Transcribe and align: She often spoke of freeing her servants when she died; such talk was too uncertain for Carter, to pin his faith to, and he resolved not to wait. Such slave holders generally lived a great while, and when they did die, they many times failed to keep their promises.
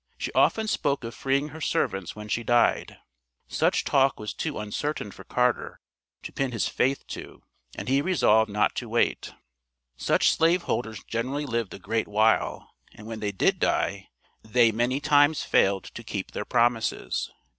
She 0.17 0.33
often 0.33 0.65
spoke 0.65 1.03
of 1.03 1.13
freeing 1.13 1.49
her 1.49 1.61
servants 1.61 2.15
when 2.15 2.27
she 2.27 2.41
died; 2.41 2.97
such 3.47 3.83
talk 3.83 4.19
was 4.19 4.33
too 4.33 4.57
uncertain 4.57 5.11
for 5.11 5.23
Carter, 5.23 5.79
to 6.23 6.31
pin 6.33 6.51
his 6.53 6.67
faith 6.67 7.05
to, 7.09 7.43
and 7.75 7.87
he 7.87 8.01
resolved 8.01 8.49
not 8.49 8.73
to 8.77 8.89
wait. 8.89 9.35
Such 9.97 10.31
slave 10.35 10.63
holders 10.63 11.03
generally 11.03 11.45
lived 11.45 11.75
a 11.75 11.77
great 11.77 12.07
while, 12.07 12.67
and 12.95 13.05
when 13.05 13.19
they 13.19 13.31
did 13.31 13.59
die, 13.59 14.07
they 14.41 14.71
many 14.71 14.99
times 14.99 15.43
failed 15.43 15.83
to 15.83 16.03
keep 16.03 16.31
their 16.31 16.45
promises. 16.45 17.29